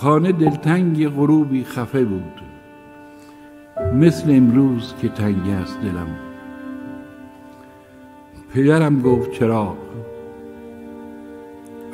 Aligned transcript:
خانه 0.00 0.32
دلتنگ 0.32 1.08
غروبی 1.08 1.64
خفه 1.64 2.04
بود. 2.04 2.42
مثل 3.94 4.30
امروز 4.30 4.94
که 5.00 5.08
تنگ 5.08 5.48
است 5.48 5.80
دلم. 5.80 6.16
پدرم 8.54 9.02
گفت 9.02 9.32
چراغ؟ 9.32 9.76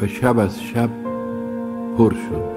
و 0.00 0.06
شب 0.06 0.38
از 0.38 0.62
شب 0.62 0.90
پر 1.98 2.10
شد. 2.10 2.52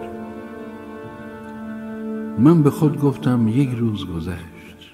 من 2.39 2.63
به 2.63 2.69
خود 2.69 3.01
گفتم 3.01 3.47
یک 3.47 3.69
روز 3.77 4.05
گذشت. 4.07 4.91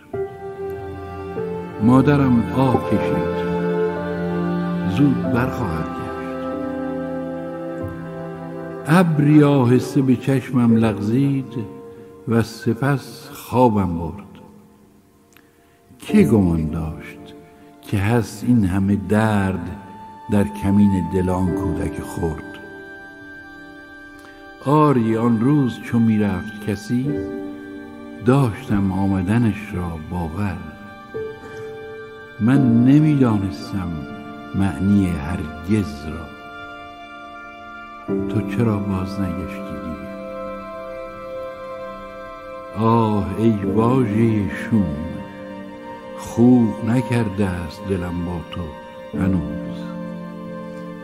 مادرم 1.84 2.44
آه 2.58 2.90
کشید. 2.90 3.42
زود 4.98 5.24
برخواهد 5.24 6.01
ابری 8.88 9.44
آهسته 9.44 10.02
به 10.02 10.16
چشمم 10.16 10.76
لغزید 10.76 11.54
و 12.28 12.44
سپس 12.44 13.30
خوابم 13.34 14.00
برد. 14.00 14.24
که 16.00 16.24
گمان 16.24 16.70
داشت 16.70 17.20
که 17.82 17.98
هست 17.98 18.44
این 18.44 18.66
همه 18.66 18.96
درد 19.10 19.78
در 20.32 20.44
کمین 20.64 21.10
دلان 21.14 21.56
کودک 21.56 22.02
خورد 22.02 22.44
آری 24.66 25.18
آن 25.18 25.40
روز 25.40 25.80
چو 25.84 26.00
می‌رفت 26.00 26.68
کسی 26.68 27.10
داشتم 28.26 28.92
آمدنش 28.92 29.74
را 29.74 30.00
باور. 30.12 30.58
من 32.40 32.84
نمی‌دانستم 32.84 33.90
معنی 34.56 35.08
هرگز 35.08 36.06
را. 36.06 36.41
تو 38.30 38.42
چرا 38.58 38.78
باز 38.78 39.20
نگشتی 39.20 39.74
دیگر 39.84 40.12
آه 42.78 43.26
ای 43.38 43.52
واژه 43.76 44.50
شوم 44.50 44.96
خوب 46.18 46.86
نکرده 46.88 47.48
است 47.48 47.82
دلم 47.90 48.26
با 48.26 48.40
تو 48.52 48.62
هنوز. 49.18 49.78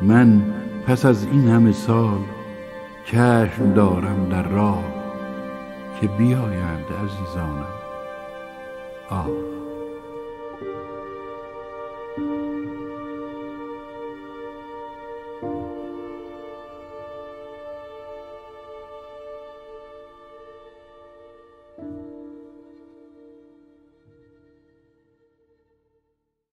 من 0.02 0.42
پس 0.88 1.06
از 1.06 1.26
این 1.26 1.48
همه 1.48 1.72
سال 1.72 2.20
چشم 3.06 3.74
دارم 3.74 4.28
در 4.32 4.44
راه 4.44 4.84
که 6.02 6.08
بیایند 6.08 6.86
عزیزانم. 7.04 7.68
آه. 9.10 9.28